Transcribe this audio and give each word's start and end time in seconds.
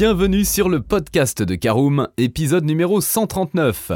Bienvenue 0.00 0.46
sur 0.46 0.70
le 0.70 0.80
podcast 0.80 1.42
de 1.42 1.54
Caroom, 1.54 2.08
épisode 2.16 2.64
numéro 2.64 3.02
139. 3.02 3.92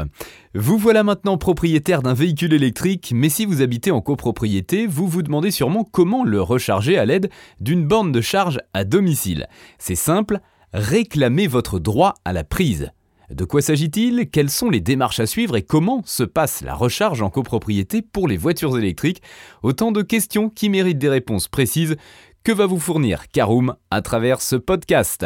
Vous 0.53 0.77
voilà 0.77 1.03
maintenant 1.03 1.39
propriétaire 1.39 2.03
d'un 2.03 2.13
véhicule 2.13 2.53
électrique, 2.53 3.11
mais 3.15 3.27
si 3.27 3.43
vous 3.43 3.63
habitez 3.63 3.89
en 3.89 4.01
copropriété, 4.01 4.85
vous 4.85 5.07
vous 5.07 5.23
demandez 5.23 5.49
sûrement 5.49 5.83
comment 5.83 6.23
le 6.23 6.39
recharger 6.43 6.99
à 6.99 7.05
l'aide 7.05 7.31
d'une 7.59 7.87
borne 7.87 8.11
de 8.11 8.21
charge 8.21 8.59
à 8.75 8.83
domicile. 8.83 9.47
C'est 9.79 9.95
simple, 9.95 10.41
réclamez 10.73 11.47
votre 11.47 11.79
droit 11.79 12.13
à 12.23 12.33
la 12.33 12.43
prise. 12.43 12.91
De 13.31 13.43
quoi 13.43 13.63
s'agit-il? 13.63 14.29
Quelles 14.29 14.51
sont 14.51 14.69
les 14.69 14.81
démarches 14.81 15.19
à 15.19 15.25
suivre 15.25 15.55
et 15.55 15.63
comment 15.63 16.03
se 16.05 16.21
passe 16.21 16.61
la 16.61 16.75
recharge 16.75 17.23
en 17.23 17.31
copropriété 17.31 18.03
pour 18.03 18.27
les 18.27 18.37
voitures 18.37 18.77
électriques? 18.77 19.23
Autant 19.63 19.91
de 19.91 20.03
questions 20.03 20.51
qui 20.51 20.69
méritent 20.69 20.99
des 20.99 21.09
réponses 21.09 21.47
précises 21.47 21.95
que 22.43 22.51
va 22.51 22.67
vous 22.67 22.79
fournir 22.79 23.27
Caroom 23.29 23.73
à 23.89 24.03
travers 24.03 24.39
ce 24.43 24.55
podcast? 24.55 25.25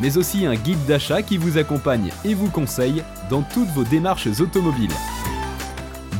mais 0.00 0.16
aussi 0.16 0.46
un 0.46 0.54
guide 0.54 0.84
d'achat 0.86 1.22
qui 1.22 1.36
vous 1.36 1.58
accompagne 1.58 2.10
et 2.24 2.34
vous 2.34 2.50
conseille 2.50 3.02
dans 3.30 3.42
toutes 3.42 3.68
vos 3.68 3.84
démarches 3.84 4.28
automobiles. 4.40 4.94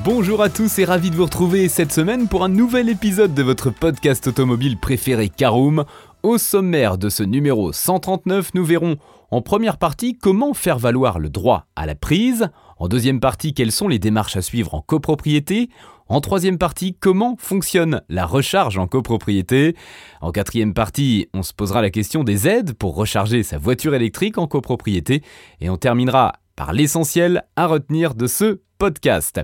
Bonjour 0.04 0.42
à 0.42 0.50
tous 0.50 0.78
et 0.78 0.84
ravi 0.84 1.10
de 1.10 1.16
vous 1.16 1.24
retrouver 1.24 1.68
cette 1.68 1.92
semaine 1.92 2.28
pour 2.28 2.44
un 2.44 2.50
nouvel 2.50 2.90
épisode 2.90 3.32
de 3.32 3.42
votre 3.42 3.70
podcast 3.70 4.26
automobile 4.26 4.76
préféré 4.76 5.30
Caroom. 5.30 5.84
Au 6.22 6.36
sommaire 6.36 6.98
de 6.98 7.08
ce 7.08 7.22
numéro 7.22 7.72
139, 7.72 8.50
nous 8.54 8.64
verrons 8.64 8.96
en 9.30 9.40
première 9.40 9.78
partie 9.78 10.16
comment 10.16 10.52
faire 10.52 10.78
valoir 10.78 11.18
le 11.18 11.30
droit 11.30 11.66
à 11.74 11.86
la 11.86 11.94
prise, 11.94 12.48
en 12.78 12.88
deuxième 12.88 13.20
partie 13.20 13.54
quelles 13.54 13.72
sont 13.72 13.88
les 13.88 13.98
démarches 13.98 14.36
à 14.36 14.42
suivre 14.42 14.74
en 14.74 14.80
copropriété, 14.80 15.68
en 16.06 16.20
troisième 16.20 16.58
partie, 16.58 16.94
comment 17.00 17.36
fonctionne 17.38 18.02
la 18.10 18.26
recharge 18.26 18.76
en 18.76 18.86
copropriété? 18.86 19.74
En 20.20 20.32
quatrième 20.32 20.74
partie, 20.74 21.28
on 21.32 21.42
se 21.42 21.54
posera 21.54 21.80
la 21.80 21.88
question 21.88 22.24
des 22.24 22.46
aides 22.46 22.74
pour 22.74 22.94
recharger 22.94 23.42
sa 23.42 23.56
voiture 23.56 23.94
électrique 23.94 24.36
en 24.36 24.46
copropriété. 24.46 25.22
Et 25.62 25.70
on 25.70 25.78
terminera 25.78 26.34
par 26.56 26.74
l'essentiel 26.74 27.44
à 27.56 27.66
retenir 27.66 28.14
de 28.14 28.26
ce 28.26 28.60
podcast. 28.76 29.40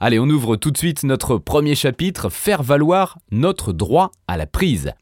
Allez, 0.00 0.18
on 0.18 0.28
ouvre 0.28 0.56
tout 0.56 0.72
de 0.72 0.78
suite 0.78 1.04
notre 1.04 1.38
premier 1.38 1.76
chapitre, 1.76 2.30
faire 2.30 2.64
valoir 2.64 3.18
notre 3.30 3.72
droit 3.72 4.10
à 4.26 4.36
la 4.36 4.46
prise. 4.46 4.92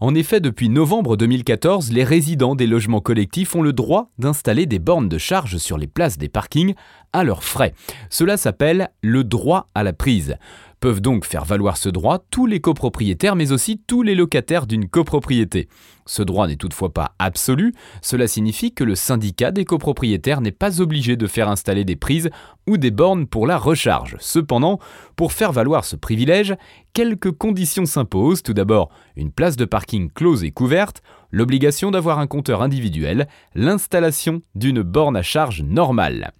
En 0.00 0.14
effet, 0.14 0.40
depuis 0.40 0.68
novembre 0.68 1.16
2014, 1.16 1.92
les 1.92 2.04
résidents 2.04 2.54
des 2.54 2.66
logements 2.66 3.00
collectifs 3.00 3.54
ont 3.54 3.62
le 3.62 3.72
droit 3.72 4.10
d'installer 4.18 4.66
des 4.66 4.78
bornes 4.78 5.08
de 5.08 5.18
charge 5.18 5.58
sur 5.58 5.78
les 5.78 5.86
places 5.86 6.18
des 6.18 6.28
parkings 6.28 6.74
à 7.12 7.24
leurs 7.24 7.44
frais. 7.44 7.74
Cela 8.10 8.36
s'appelle 8.36 8.90
le 9.02 9.24
droit 9.24 9.68
à 9.74 9.82
la 9.82 9.92
prise. 9.92 10.36
Peuvent 10.80 11.00
donc 11.00 11.24
faire 11.24 11.44
valoir 11.44 11.78
ce 11.78 11.88
droit 11.88 12.18
tous 12.30 12.44
les 12.44 12.60
copropriétaires 12.60 13.36
mais 13.36 13.52
aussi 13.52 13.78
tous 13.78 14.02
les 14.02 14.14
locataires 14.14 14.66
d'une 14.66 14.88
copropriété. 14.88 15.68
Ce 16.06 16.22
droit 16.22 16.46
n'est 16.46 16.56
toutefois 16.56 16.92
pas 16.92 17.12
absolu, 17.18 17.74
cela 18.02 18.26
signifie 18.26 18.72
que 18.72 18.84
le 18.84 18.94
syndicat 18.94 19.50
des 19.50 19.64
copropriétaires 19.64 20.40
n'est 20.40 20.52
pas 20.52 20.80
obligé 20.80 21.16
de 21.16 21.26
faire 21.26 21.48
installer 21.48 21.84
des 21.84 21.96
prises 21.96 22.30
ou 22.66 22.76
des 22.76 22.90
bornes 22.90 23.26
pour 23.26 23.46
la 23.46 23.58
recharge. 23.58 24.16
Cependant, 24.20 24.78
pour 25.16 25.32
faire 25.32 25.52
valoir 25.52 25.84
ce 25.84 25.96
privilège, 25.96 26.54
quelques 26.92 27.32
conditions 27.32 27.86
s'imposent. 27.86 28.42
Tout 28.42 28.54
d'abord, 28.54 28.90
une 29.16 29.32
place 29.32 29.56
de 29.56 29.64
parking 29.64 30.10
close 30.10 30.44
et 30.44 30.50
couverte, 30.50 31.02
l'obligation 31.30 31.90
d'avoir 31.90 32.18
un 32.18 32.26
compteur 32.26 32.62
individuel, 32.62 33.28
l'installation 33.54 34.42
d'une 34.54 34.82
borne 34.82 35.16
à 35.16 35.22
charge 35.22 35.62
normale. 35.62 36.32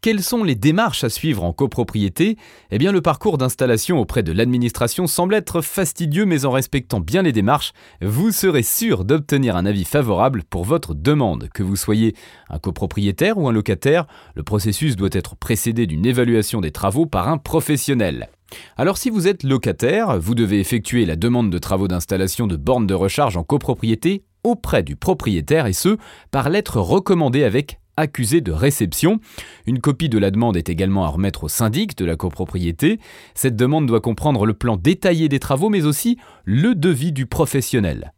Quelles 0.00 0.22
sont 0.22 0.42
les 0.42 0.56
démarches 0.56 1.04
à 1.04 1.08
suivre 1.08 1.44
en 1.44 1.52
copropriété? 1.52 2.36
Eh 2.72 2.78
bien, 2.78 2.90
le 2.90 3.00
parcours 3.00 3.38
d'installation 3.38 4.00
auprès 4.00 4.24
de 4.24 4.32
l'administration 4.32 5.06
semble 5.06 5.34
être 5.34 5.60
fastidieux, 5.60 6.26
mais 6.26 6.44
en 6.44 6.50
respectant 6.50 6.98
bien 6.98 7.22
les 7.22 7.30
démarches, 7.30 7.72
vous 8.00 8.32
serez 8.32 8.64
sûr 8.64 9.01
d'obtenir 9.04 9.56
un 9.56 9.66
avis 9.66 9.84
favorable 9.84 10.42
pour 10.48 10.64
votre 10.64 10.94
demande. 10.94 11.48
Que 11.52 11.62
vous 11.62 11.76
soyez 11.76 12.14
un 12.48 12.58
copropriétaire 12.58 13.38
ou 13.38 13.48
un 13.48 13.52
locataire, 13.52 14.06
le 14.34 14.42
processus 14.42 14.96
doit 14.96 15.08
être 15.12 15.36
précédé 15.36 15.86
d'une 15.86 16.06
évaluation 16.06 16.60
des 16.60 16.70
travaux 16.70 17.06
par 17.06 17.28
un 17.28 17.38
professionnel. 17.38 18.28
Alors 18.76 18.98
si 18.98 19.10
vous 19.10 19.28
êtes 19.28 19.42
locataire, 19.44 20.18
vous 20.18 20.34
devez 20.34 20.60
effectuer 20.60 21.06
la 21.06 21.16
demande 21.16 21.50
de 21.50 21.58
travaux 21.58 21.88
d'installation 21.88 22.46
de 22.46 22.56
bornes 22.56 22.86
de 22.86 22.94
recharge 22.94 23.36
en 23.36 23.44
copropriété 23.44 24.24
auprès 24.44 24.82
du 24.82 24.96
propriétaire 24.96 25.66
et 25.66 25.72
ce, 25.72 25.96
par 26.30 26.50
lettre 26.50 26.78
recommandée 26.78 27.44
avec 27.44 27.78
accusé 27.96 28.40
de 28.40 28.52
réception. 28.52 29.20
Une 29.66 29.80
copie 29.80 30.08
de 30.08 30.18
la 30.18 30.30
demande 30.30 30.56
est 30.56 30.68
également 30.68 31.04
à 31.04 31.08
remettre 31.08 31.44
au 31.44 31.48
syndic 31.48 31.96
de 31.96 32.04
la 32.04 32.16
copropriété. 32.16 32.98
Cette 33.34 33.56
demande 33.56 33.86
doit 33.86 34.00
comprendre 34.00 34.46
le 34.46 34.54
plan 34.54 34.76
détaillé 34.76 35.28
des 35.28 35.38
travaux 35.38 35.68
mais 35.68 35.84
aussi 35.84 36.18
le 36.44 36.74
devis 36.74 37.12
du 37.12 37.26
professionnel. 37.26 38.12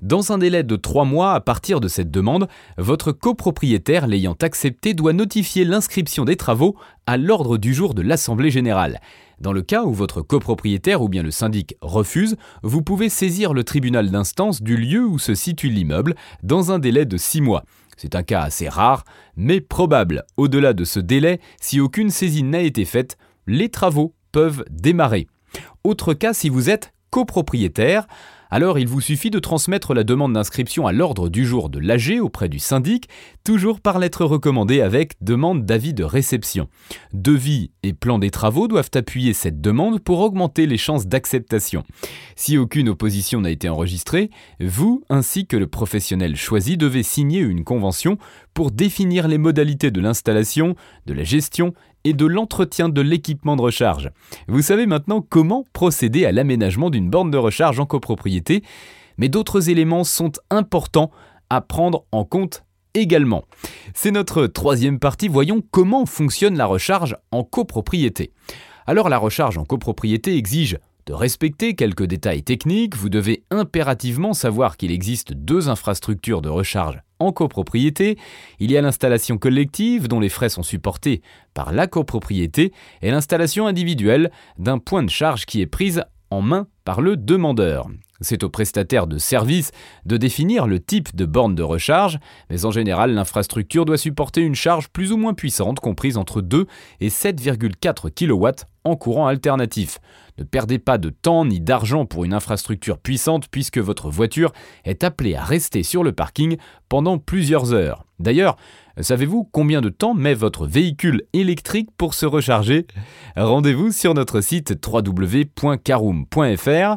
Dans 0.00 0.32
un 0.32 0.38
délai 0.38 0.62
de 0.62 0.76
trois 0.76 1.04
mois 1.04 1.32
à 1.32 1.40
partir 1.40 1.80
de 1.80 1.88
cette 1.88 2.10
demande, 2.10 2.48
votre 2.78 3.12
copropriétaire 3.12 4.06
l'ayant 4.06 4.36
accepté 4.40 4.94
doit 4.94 5.12
notifier 5.12 5.64
l'inscription 5.64 6.24
des 6.24 6.36
travaux 6.36 6.76
à 7.06 7.16
l'ordre 7.16 7.58
du 7.58 7.74
jour 7.74 7.94
de 7.94 8.02
l'Assemblée 8.02 8.50
générale. 8.50 9.00
Dans 9.40 9.52
le 9.52 9.62
cas 9.62 9.84
où 9.84 9.92
votre 9.92 10.22
copropriétaire 10.22 11.02
ou 11.02 11.08
bien 11.08 11.22
le 11.22 11.30
syndic 11.30 11.76
refuse, 11.82 12.36
vous 12.62 12.82
pouvez 12.82 13.08
saisir 13.08 13.52
le 13.52 13.64
tribunal 13.64 14.10
d'instance 14.10 14.62
du 14.62 14.76
lieu 14.76 15.04
où 15.04 15.18
se 15.18 15.34
situe 15.34 15.68
l'immeuble 15.68 16.14
dans 16.42 16.72
un 16.72 16.78
délai 16.78 17.04
de 17.04 17.16
six 17.16 17.40
mois. 17.42 17.64
C'est 17.96 18.14
un 18.14 18.22
cas 18.22 18.42
assez 18.42 18.68
rare, 18.68 19.04
mais 19.36 19.60
probable. 19.60 20.24
Au-delà 20.36 20.72
de 20.72 20.84
ce 20.84 21.00
délai, 21.00 21.40
si 21.60 21.80
aucune 21.80 22.10
saisine 22.10 22.50
n'a 22.50 22.60
été 22.60 22.84
faite, 22.84 23.16
les 23.46 23.68
travaux 23.68 24.14
peuvent 24.32 24.64
démarrer. 24.70 25.26
Autre 25.84 26.14
cas 26.14 26.34
si 26.34 26.48
vous 26.48 26.68
êtes 26.68 26.92
copropriétaire, 27.10 28.06
alors 28.50 28.78
il 28.78 28.88
vous 28.88 29.00
suffit 29.00 29.30
de 29.30 29.38
transmettre 29.38 29.94
la 29.94 30.04
demande 30.04 30.32
d'inscription 30.32 30.86
à 30.86 30.92
l'ordre 30.92 31.28
du 31.28 31.44
jour 31.44 31.68
de 31.68 31.78
l'AG 31.78 32.20
auprès 32.20 32.48
du 32.48 32.58
syndic, 32.58 33.08
toujours 33.44 33.80
par 33.80 33.98
lettre 33.98 34.24
recommandée 34.24 34.80
avec 34.80 35.14
demande 35.20 35.64
d'avis 35.64 35.94
de 35.94 36.04
réception. 36.04 36.68
Devis 37.12 37.70
et 37.82 37.92
plan 37.92 38.18
des 38.18 38.30
travaux 38.30 38.68
doivent 38.68 38.90
appuyer 38.94 39.32
cette 39.32 39.60
demande 39.60 40.00
pour 40.00 40.20
augmenter 40.20 40.66
les 40.66 40.78
chances 40.78 41.06
d'acceptation. 41.06 41.84
Si 42.36 42.58
aucune 42.58 42.88
opposition 42.88 43.40
n'a 43.40 43.50
été 43.50 43.68
enregistrée, 43.68 44.30
vous 44.60 45.02
ainsi 45.08 45.46
que 45.46 45.56
le 45.56 45.66
professionnel 45.66 46.36
choisi 46.36 46.76
devez 46.76 47.02
signer 47.02 47.40
une 47.40 47.64
convention 47.64 48.18
pour 48.54 48.70
définir 48.70 49.28
les 49.28 49.38
modalités 49.38 49.90
de 49.90 50.00
l'installation, 50.00 50.76
de 51.06 51.12
la 51.12 51.24
gestion 51.24 51.74
et 52.06 52.12
de 52.12 52.24
l'entretien 52.24 52.88
de 52.88 53.00
l'équipement 53.00 53.56
de 53.56 53.62
recharge. 53.62 54.10
Vous 54.46 54.62
savez 54.62 54.86
maintenant 54.86 55.20
comment 55.20 55.64
procéder 55.72 56.24
à 56.24 56.30
l'aménagement 56.30 56.88
d'une 56.88 57.10
borne 57.10 57.32
de 57.32 57.36
recharge 57.36 57.80
en 57.80 57.84
copropriété, 57.84 58.62
mais 59.18 59.28
d'autres 59.28 59.70
éléments 59.70 60.04
sont 60.04 60.30
importants 60.48 61.10
à 61.50 61.60
prendre 61.60 62.04
en 62.12 62.24
compte 62.24 62.62
également. 62.94 63.42
C'est 63.92 64.12
notre 64.12 64.46
troisième 64.46 65.00
partie, 65.00 65.26
voyons 65.26 65.62
comment 65.72 66.06
fonctionne 66.06 66.56
la 66.56 66.66
recharge 66.66 67.16
en 67.32 67.42
copropriété. 67.42 68.30
Alors 68.86 69.08
la 69.08 69.18
recharge 69.18 69.58
en 69.58 69.64
copropriété 69.64 70.36
exige 70.36 70.78
de 71.06 71.12
respecter 71.12 71.74
quelques 71.74 72.04
détails 72.04 72.44
techniques, 72.44 72.94
vous 72.94 73.08
devez 73.08 73.42
impérativement 73.50 74.32
savoir 74.32 74.76
qu'il 74.76 74.92
existe 74.92 75.32
deux 75.32 75.68
infrastructures 75.68 76.40
de 76.40 76.50
recharge 76.50 77.00
en 77.18 77.32
copropriété. 77.32 78.18
Il 78.58 78.70
y 78.70 78.76
a 78.76 78.82
l'installation 78.82 79.38
collective 79.38 80.08
dont 80.08 80.20
les 80.20 80.28
frais 80.28 80.48
sont 80.48 80.62
supportés 80.62 81.22
par 81.54 81.72
la 81.72 81.86
copropriété 81.86 82.72
et 83.02 83.10
l'installation 83.10 83.66
individuelle 83.66 84.30
d'un 84.58 84.78
point 84.78 85.02
de 85.02 85.10
charge 85.10 85.46
qui 85.46 85.60
est 85.60 85.66
prise 85.66 86.02
en 86.30 86.42
main 86.42 86.66
par 86.84 87.00
le 87.00 87.16
demandeur. 87.16 87.88
C'est 88.20 88.42
au 88.42 88.48
prestataire 88.48 89.06
de 89.06 89.18
service 89.18 89.70
de 90.04 90.16
définir 90.16 90.66
le 90.66 90.80
type 90.80 91.14
de 91.14 91.24
borne 91.24 91.54
de 91.54 91.62
recharge, 91.62 92.18
mais 92.50 92.64
en 92.64 92.70
général 92.70 93.12
l'infrastructure 93.12 93.84
doit 93.84 93.98
supporter 93.98 94.40
une 94.40 94.54
charge 94.54 94.88
plus 94.88 95.12
ou 95.12 95.16
moins 95.16 95.34
puissante 95.34 95.80
comprise 95.80 96.16
entre 96.16 96.40
2 96.40 96.66
et 97.00 97.08
7,4 97.08 98.10
kW 98.10 98.64
en 98.84 98.96
courant 98.96 99.26
alternatif. 99.26 99.98
Ne 100.38 100.44
perdez 100.44 100.78
pas 100.78 100.98
de 100.98 101.10
temps 101.10 101.44
ni 101.44 101.60
d'argent 101.60 102.06
pour 102.06 102.24
une 102.24 102.34
infrastructure 102.34 102.98
puissante 102.98 103.48
puisque 103.50 103.78
votre 103.78 104.10
voiture 104.10 104.52
est 104.84 105.02
appelée 105.02 105.34
à 105.34 105.44
rester 105.44 105.82
sur 105.82 106.04
le 106.04 106.12
parking 106.12 106.56
pendant 106.88 107.18
plusieurs 107.18 107.72
heures. 107.72 108.04
D'ailleurs, 108.18 108.56
Savez-vous 108.98 109.46
combien 109.52 109.82
de 109.82 109.90
temps 109.90 110.14
met 110.14 110.32
votre 110.32 110.66
véhicule 110.66 111.24
électrique 111.34 111.90
pour 111.98 112.14
se 112.14 112.24
recharger? 112.24 112.86
Rendez-vous 113.36 113.92
sur 113.92 114.14
notre 114.14 114.40
site 114.40 114.74
www.caroom.fr. 114.82 116.96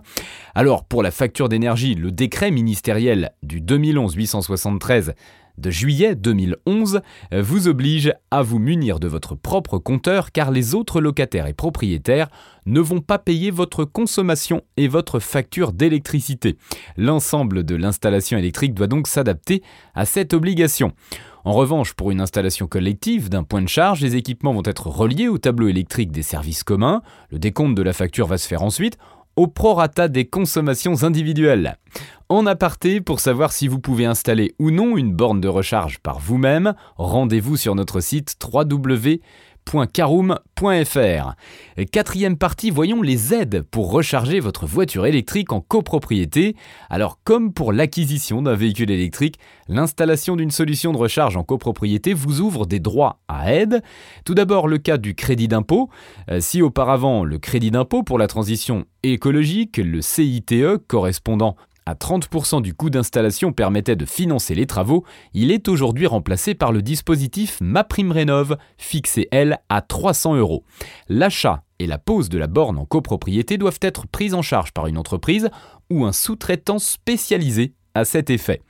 Alors 0.55 0.85
pour 0.85 1.03
la 1.03 1.11
facture 1.11 1.49
d'énergie, 1.49 1.95
le 1.95 2.13
décret 2.13 2.51
ministériel 2.51 3.33
du 3.43 3.59
2011-873 3.59 5.11
de 5.57 5.69
juillet 5.69 6.15
2011 6.15 7.01
vous 7.33 7.67
oblige 7.67 8.13
à 8.31 8.41
vous 8.41 8.59
munir 8.59 9.01
de 9.01 9.09
votre 9.09 9.35
propre 9.35 9.77
compteur 9.77 10.31
car 10.31 10.51
les 10.51 10.75
autres 10.75 11.01
locataires 11.01 11.47
et 11.47 11.53
propriétaires 11.53 12.29
ne 12.65 12.79
vont 12.79 13.01
pas 13.01 13.19
payer 13.19 13.51
votre 13.51 13.83
consommation 13.83 14.61
et 14.77 14.87
votre 14.87 15.19
facture 15.19 15.73
d'électricité. 15.73 16.55
L'ensemble 16.95 17.65
de 17.65 17.75
l'installation 17.75 18.37
électrique 18.37 18.73
doit 18.73 18.87
donc 18.87 19.07
s'adapter 19.07 19.61
à 19.95 20.05
cette 20.05 20.33
obligation. 20.33 20.93
En 21.45 21.53
revanche, 21.53 21.93
pour 21.93 22.11
une 22.11 22.21
installation 22.21 22.67
collective 22.67 23.29
d'un 23.29 23.43
point 23.43 23.61
de 23.61 23.69
charge, 23.69 24.01
les 24.01 24.15
équipements 24.15 24.53
vont 24.53 24.63
être 24.65 24.87
reliés 24.87 25.27
au 25.27 25.37
tableau 25.37 25.67
électrique 25.67 26.11
des 26.11 26.23
services 26.23 26.63
communs, 26.63 27.01
le 27.31 27.39
décompte 27.39 27.75
de 27.75 27.81
la 27.81 27.93
facture 27.93 28.27
va 28.27 28.37
se 28.37 28.47
faire 28.47 28.63
ensuite, 28.63 28.97
au 29.35 29.47
prorata 29.47 30.09
des 30.09 30.25
consommations 30.25 31.03
individuelles. 31.03 31.77
En 32.27 32.45
aparté, 32.45 32.99
pour 32.99 33.21
savoir 33.21 33.53
si 33.53 33.67
vous 33.67 33.79
pouvez 33.79 34.05
installer 34.05 34.53
ou 34.59 34.69
non 34.69 34.97
une 34.97 35.13
borne 35.13 35.39
de 35.39 35.47
recharge 35.47 35.99
par 35.99 36.19
vous-même, 36.19 36.73
rendez-vous 36.97 37.55
sur 37.55 37.73
notre 37.73 38.01
site 38.01 38.35
www 38.43 39.21
caroom.fr. 39.93 41.35
Quatrième 41.91 42.37
partie, 42.37 42.71
voyons 42.71 43.01
les 43.01 43.33
aides 43.33 43.61
pour 43.61 43.91
recharger 43.91 44.39
votre 44.39 44.65
voiture 44.65 45.05
électrique 45.05 45.53
en 45.53 45.61
copropriété. 45.61 46.55
Alors 46.89 47.19
comme 47.23 47.53
pour 47.53 47.71
l'acquisition 47.71 48.41
d'un 48.41 48.55
véhicule 48.55 48.91
électrique, 48.91 49.39
l'installation 49.67 50.35
d'une 50.35 50.51
solution 50.51 50.91
de 50.91 50.97
recharge 50.97 51.37
en 51.37 51.43
copropriété 51.43 52.13
vous 52.13 52.41
ouvre 52.41 52.65
des 52.65 52.79
droits 52.79 53.19
à 53.27 53.53
aide. 53.53 53.81
Tout 54.25 54.33
d'abord 54.33 54.67
le 54.67 54.77
cas 54.77 54.97
du 54.97 55.15
crédit 55.15 55.47
d'impôt. 55.47 55.89
Euh, 56.29 56.39
si 56.41 56.61
auparavant 56.61 57.23
le 57.23 57.37
crédit 57.37 57.71
d'impôt 57.71 58.03
pour 58.03 58.17
la 58.17 58.27
transition 58.27 58.85
écologique, 59.03 59.77
le 59.77 60.01
CITE 60.01 60.77
correspondant 60.87 61.55
à 61.89 61.95
30% 61.95 62.61
du 62.61 62.75
coût 62.75 62.91
d'installation 62.91 63.51
permettait 63.51 63.95
de 63.95 64.05
financer 64.05 64.53
les 64.53 64.67
travaux, 64.67 65.03
il 65.33 65.51
est 65.51 65.67
aujourd'hui 65.67 66.05
remplacé 66.05 66.53
par 66.53 66.71
le 66.71 66.83
dispositif 66.83 67.57
MaPrimeRénov, 67.61 68.57
fixé 68.77 69.27
elle 69.31 69.59
à 69.69 69.81
300 69.81 70.35
euros. 70.35 70.63
L'achat 71.07 71.63
et 71.79 71.87
la 71.87 71.97
pose 71.97 72.29
de 72.29 72.37
la 72.37 72.45
borne 72.45 72.77
en 72.77 72.85
copropriété 72.85 73.57
doivent 73.57 73.79
être 73.81 74.05
prises 74.05 74.35
en 74.35 74.43
charge 74.43 74.71
par 74.71 74.85
une 74.85 74.99
entreprise 74.99 75.49
ou 75.89 76.05
un 76.05 76.11
sous-traitant 76.11 76.77
spécialisé 76.77 77.73
à 77.95 78.05
cet 78.05 78.29
effet. 78.29 78.61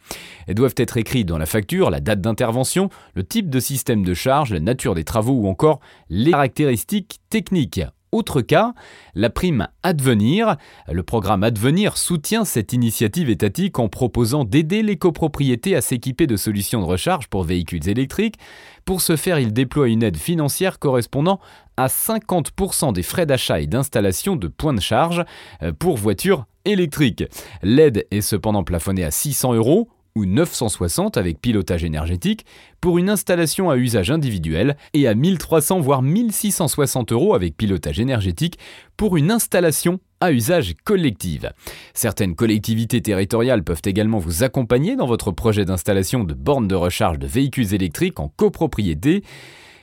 Elles 0.48 0.56
doivent 0.56 0.76
être 0.78 0.96
écrites 0.96 1.28
dans 1.28 1.38
la 1.38 1.46
facture 1.46 1.90
la 1.90 2.00
date 2.00 2.22
d'intervention, 2.22 2.90
le 3.16 3.26
type 3.26 3.50
de 3.50 3.60
système 3.60 4.04
de 4.06 4.14
charge, 4.14 4.54
la 4.54 4.62
nature 4.62 4.96
des 4.96 5.04
travaux 5.04 5.34
ou 5.34 5.48
encore 5.50 5.82
les 6.10 6.32
caractéristiques 6.32 7.20
techniques. 7.30 7.82
Autre 8.12 8.42
cas, 8.42 8.74
la 9.14 9.30
prime 9.30 9.68
Advenir. 9.84 10.58
Le 10.92 11.04
programme 11.04 11.44
Advenir 11.44 11.98
soutient 11.98 12.44
cette 12.44 12.74
initiative 12.74 13.30
étatique 13.30 13.78
en 13.78 13.88
proposant 13.88 14.46
d'aider 14.46 14.82
les 14.82 14.98
copropriétés 14.98 15.76
à 15.76 15.82
s'équiper 15.82 16.26
de 16.26 16.36
solutions 16.36 16.82
de 16.82 16.86
recharge 16.86 17.28
pour 17.28 17.44
véhicules 17.44 17.88
électriques. 17.88 18.36
Pour 18.84 19.02
ce 19.02 19.16
faire, 19.16 19.38
il 19.38 19.54
déploie 19.54 19.90
une 19.90 20.02
aide 20.02 20.18
financière 20.18 20.80
correspondant 20.80 21.40
à 21.78 21.86
50% 21.86 22.94
des 22.94 23.04
frais 23.04 23.28
d'achat 23.28 23.62
et 23.62 23.68
d'installation 23.68 24.36
de 24.36 24.48
points 24.48 24.74
de 24.74 24.82
charge 24.82 25.24
euh, 25.62 25.72
pour 25.72 25.96
voitures 25.98 26.46
électriques. 26.66 27.24
L'aide 27.62 28.08
est 28.10 28.22
cependant 28.22 28.64
plafonnée 28.64 29.04
à 29.04 29.12
600 29.12 29.54
euros 29.54 29.88
ou 30.20 30.26
960 30.26 31.18
avec 31.18 31.40
pilotage 31.40 31.84
énergétique 31.84 32.46
pour 32.82 32.98
une 32.98 33.10
installation 33.10 33.70
à 33.70 33.78
usage 33.78 34.12
individuel 34.12 34.76
et 34.94 35.08
à 35.08 35.16
1300 35.16 35.80
voire 35.80 36.02
1660 36.02 37.12
euros 37.12 37.34
avec 37.34 37.56
pilotage 37.56 38.00
énergétique 38.00 38.60
pour 38.98 39.18
une 39.18 39.32
installation 39.32 40.00
à 40.20 40.32
usage 40.32 40.76
collectif. 40.84 41.46
Certaines 41.94 42.36
collectivités 42.36 43.02
territoriales 43.02 43.64
peuvent 43.64 43.82
également 43.86 44.20
vous 44.20 44.44
accompagner 44.44 44.96
dans 44.96 45.08
votre 45.08 45.32
projet 45.32 45.64
d'installation 45.64 46.24
de 46.26 46.34
bornes 46.34 46.68
de 46.68 46.76
recharge 46.76 47.20
de 47.20 47.28
véhicules 47.28 47.74
électriques 47.74 48.20
en 48.20 48.28
copropriété. 48.28 49.24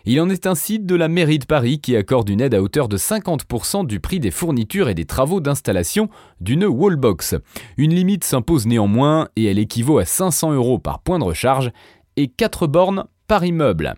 Il 0.08 0.20
en 0.20 0.30
est 0.30 0.46
ainsi 0.46 0.78
de 0.78 0.94
la 0.94 1.08
mairie 1.08 1.40
de 1.40 1.46
Paris 1.46 1.80
qui 1.80 1.96
accorde 1.96 2.28
une 2.28 2.40
aide 2.40 2.54
à 2.54 2.62
hauteur 2.62 2.86
de 2.86 2.96
50% 2.96 3.84
du 3.84 3.98
prix 3.98 4.20
des 4.20 4.30
fournitures 4.30 4.88
et 4.88 4.94
des 4.94 5.04
travaux 5.04 5.40
d'installation 5.40 6.08
d'une 6.40 6.64
wallbox. 6.64 7.34
Une 7.76 7.92
limite 7.92 8.22
s'impose 8.22 8.68
néanmoins 8.68 9.26
et 9.34 9.46
elle 9.46 9.58
équivaut 9.58 9.98
à 9.98 10.04
500 10.04 10.52
euros 10.52 10.78
par 10.78 11.00
point 11.00 11.18
de 11.18 11.24
recharge 11.24 11.72
et 12.16 12.28
4 12.28 12.68
bornes 12.68 13.06
par 13.26 13.44
immeuble. 13.44 13.94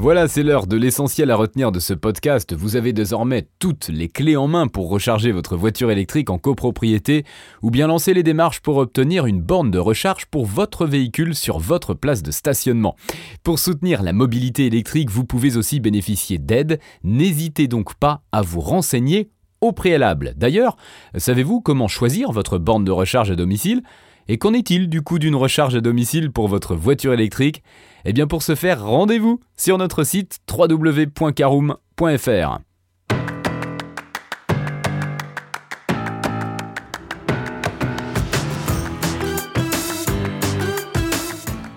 Voilà, 0.00 0.28
c'est 0.28 0.44
l'heure 0.44 0.68
de 0.68 0.76
l'essentiel 0.76 1.28
à 1.32 1.34
retenir 1.34 1.72
de 1.72 1.80
ce 1.80 1.92
podcast. 1.92 2.54
Vous 2.54 2.76
avez 2.76 2.92
désormais 2.92 3.48
toutes 3.58 3.88
les 3.88 4.06
clés 4.06 4.36
en 4.36 4.46
main 4.46 4.68
pour 4.68 4.90
recharger 4.90 5.32
votre 5.32 5.56
voiture 5.56 5.90
électrique 5.90 6.30
en 6.30 6.38
copropriété 6.38 7.24
ou 7.62 7.72
bien 7.72 7.88
lancer 7.88 8.14
les 8.14 8.22
démarches 8.22 8.60
pour 8.60 8.76
obtenir 8.76 9.26
une 9.26 9.42
borne 9.42 9.72
de 9.72 9.78
recharge 9.80 10.26
pour 10.26 10.46
votre 10.46 10.86
véhicule 10.86 11.34
sur 11.34 11.58
votre 11.58 11.94
place 11.94 12.22
de 12.22 12.30
stationnement. 12.30 12.94
Pour 13.42 13.58
soutenir 13.58 14.04
la 14.04 14.12
mobilité 14.12 14.66
électrique, 14.66 15.10
vous 15.10 15.24
pouvez 15.24 15.56
aussi 15.56 15.80
bénéficier 15.80 16.38
d'aide. 16.38 16.78
N'hésitez 17.02 17.66
donc 17.66 17.96
pas 17.96 18.22
à 18.30 18.42
vous 18.42 18.60
renseigner 18.60 19.30
au 19.60 19.72
préalable. 19.72 20.34
D'ailleurs, 20.36 20.76
savez-vous 21.16 21.60
comment 21.60 21.88
choisir 21.88 22.30
votre 22.30 22.58
borne 22.58 22.84
de 22.84 22.92
recharge 22.92 23.32
à 23.32 23.34
domicile? 23.34 23.82
Et 24.28 24.38
qu'en 24.38 24.52
est-il 24.52 24.88
du 24.88 25.02
coût 25.02 25.18
d'une 25.18 25.34
recharge 25.34 25.74
à 25.74 25.80
domicile 25.80 26.30
pour 26.30 26.46
votre 26.46 26.76
voiture 26.76 27.14
électrique? 27.14 27.64
Eh 28.10 28.14
bien 28.14 28.26
pour 28.26 28.42
ce 28.42 28.54
faire, 28.54 28.86
rendez-vous 28.86 29.38
sur 29.54 29.76
notre 29.76 30.02
site 30.02 30.38
www.caroom.fr. 30.50 32.58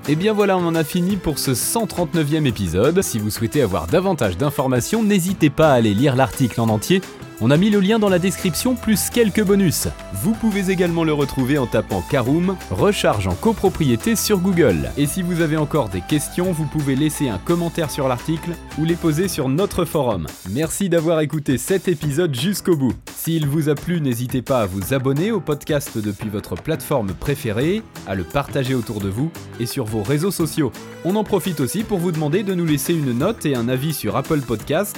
Et 0.07 0.15
bien 0.15 0.31
voilà, 0.31 0.57
on 0.57 0.65
en 0.65 0.73
a 0.73 0.85
fini 0.85 1.17
pour 1.17 1.37
ce 1.37 1.51
139e 1.51 2.45
épisode. 2.45 3.01
Si 3.01 3.19
vous 3.19 3.29
souhaitez 3.29 3.61
avoir 3.61 3.87
davantage 3.87 4.37
d'informations, 4.37 5.03
n'hésitez 5.03 5.49
pas 5.49 5.71
à 5.71 5.73
aller 5.73 5.93
lire 5.93 6.15
l'article 6.15 6.61
en 6.61 6.69
entier 6.69 7.01
on 7.41 7.49
a 7.49 7.57
mis 7.57 7.71
le 7.71 7.79
lien 7.79 7.97
dans 7.97 8.07
la 8.07 8.19
description 8.19 8.75
plus 8.75 9.09
quelques 9.09 9.43
bonus. 9.43 9.87
Vous 10.13 10.33
pouvez 10.33 10.69
également 10.69 11.03
le 11.03 11.11
retrouver 11.11 11.57
en 11.57 11.65
tapant 11.65 12.01
Caroom, 12.01 12.55
recharge 12.69 13.27
en 13.27 13.33
copropriété 13.33 14.15
sur 14.15 14.37
Google. 14.37 14.91
Et 14.95 15.07
si 15.07 15.23
vous 15.23 15.41
avez 15.41 15.57
encore 15.57 15.89
des 15.89 16.01
questions, 16.01 16.51
vous 16.51 16.65
pouvez 16.65 16.95
laisser 16.95 17.29
un 17.29 17.39
commentaire 17.39 17.89
sur 17.89 18.07
l'article 18.07 18.51
ou 18.77 18.85
les 18.85 18.95
poser 18.95 19.27
sur 19.27 19.49
notre 19.49 19.85
forum. 19.85 20.27
Merci 20.51 20.87
d'avoir 20.87 21.19
écouté 21.21 21.57
cet 21.57 21.87
épisode 21.87 22.35
jusqu'au 22.35 22.75
bout. 22.75 22.93
S'il 23.15 23.47
vous 23.47 23.69
a 23.69 23.75
plu, 23.75 24.01
n'hésitez 24.01 24.43
pas 24.43 24.61
à 24.61 24.65
vous 24.67 24.93
abonner 24.93 25.31
au 25.31 25.39
podcast 25.39 25.97
depuis 25.97 26.29
votre 26.29 26.55
plateforme 26.55 27.13
préférée, 27.13 27.81
à 28.07 28.13
le 28.13 28.23
partager 28.23 28.75
autour 28.75 28.99
de 28.99 29.09
vous 29.09 29.31
et 29.59 29.65
sur 29.65 29.85
vos 29.85 30.03
réseaux 30.03 30.31
sociaux. 30.31 30.71
On 31.05 31.15
en 31.15 31.23
profite 31.23 31.59
aussi 31.59 31.83
pour 31.83 31.97
vous 31.97 32.11
demander 32.11 32.43
de 32.43 32.53
nous 32.53 32.65
laisser 32.65 32.93
une 32.93 33.17
note 33.17 33.45
et 33.47 33.55
un 33.55 33.67
avis 33.67 33.93
sur 33.93 34.15
Apple 34.15 34.41
Podcast. 34.41 34.97